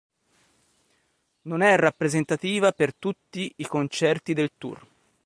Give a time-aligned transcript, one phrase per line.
[1.43, 4.83] Non è rappresentativa per tutti i concerti del tour.